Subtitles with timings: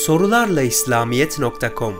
[0.00, 1.94] sorularla İslamiyet.com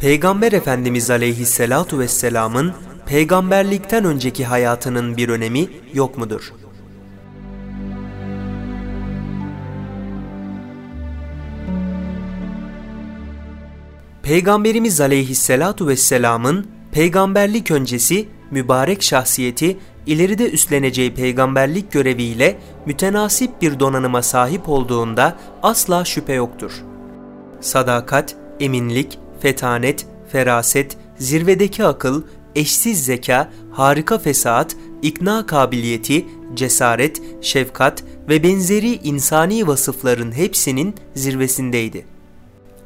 [0.00, 2.72] Peygamber Efendimiz Aleyhisselatu Vesselam'ın
[3.06, 6.52] peygamberlikten önceki hayatının bir önemi yok mudur?
[14.28, 24.68] Peygamberimiz Aleyhisselatu Vesselam'ın peygamberlik öncesi mübarek şahsiyeti ileride üstleneceği peygamberlik göreviyle mütenasip bir donanıma sahip
[24.68, 26.72] olduğunda asla şüphe yoktur.
[27.60, 32.22] Sadakat, eminlik, fetanet, feraset, zirvedeki akıl,
[32.54, 42.17] eşsiz zeka, harika fesaat, ikna kabiliyeti, cesaret, şefkat ve benzeri insani vasıfların hepsinin zirvesindeydi.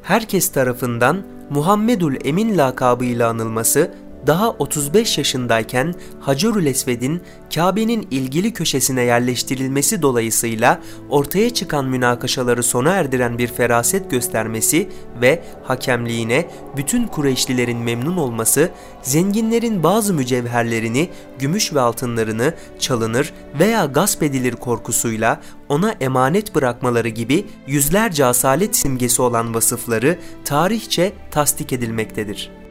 [0.03, 3.91] Herkes tarafından Muhammedül Emin lakabıyla anılması
[4.27, 7.21] daha 35 yaşındayken Hacerül Esved'in
[7.55, 14.89] Kabe'nin ilgili köşesine yerleştirilmesi dolayısıyla ortaya çıkan münakaşaları sona erdiren bir feraset göstermesi
[15.21, 16.45] ve hakemliğine
[16.77, 18.69] bütün Kureyşlilerin memnun olması,
[19.01, 27.45] zenginlerin bazı mücevherlerini, gümüş ve altınlarını çalınır veya gasp edilir korkusuyla ona emanet bırakmaları gibi
[27.67, 32.62] yüzlerce asalet simgesi olan vasıfları tarihçe tasdik edilmektedir.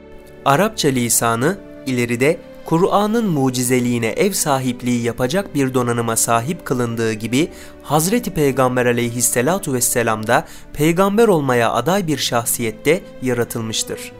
[0.44, 7.48] Arapça lisanı ileride Kur'an'ın mucizeliğine ev sahipliği yapacak bir donanıma sahip kılındığı gibi
[7.82, 14.12] Hazreti Peygamber aleyhisselatu vesselam da peygamber olmaya aday bir şahsiyette yaratılmıştır.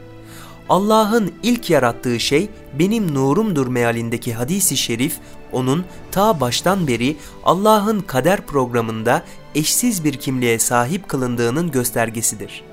[0.68, 5.16] Allah'ın ilk yarattığı şey benim nurumdur mealindeki hadisi şerif
[5.52, 9.22] onun ta baştan beri Allah'ın kader programında
[9.54, 12.71] eşsiz bir kimliğe sahip kılındığının göstergesidir.''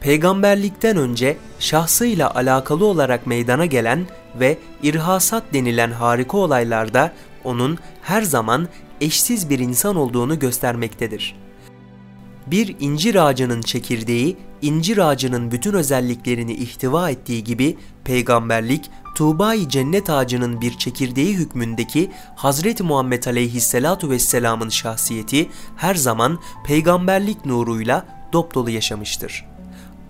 [0.00, 4.06] Peygamberlikten önce şahsıyla alakalı olarak meydana gelen
[4.40, 7.12] ve irhasat denilen harika olaylarda
[7.44, 8.68] onun her zaman
[9.00, 11.36] eşsiz bir insan olduğunu göstermektedir.
[12.46, 20.60] Bir incir ağacının çekirdeği, incir ağacının bütün özelliklerini ihtiva ettiği gibi peygamberlik, Tuğba-i cennet ağacının
[20.60, 29.57] bir çekirdeği hükmündeki Hazreti Muhammed aleyhisselatu vesselamın şahsiyeti her zaman peygamberlik nuruyla dopdolu yaşamıştır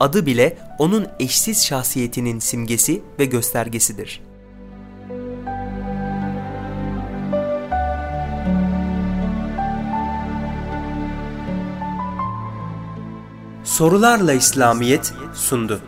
[0.01, 4.21] adı bile onun eşsiz şahsiyetinin simgesi ve göstergesidir.
[13.65, 15.81] Sorularla İslamiyet sundu.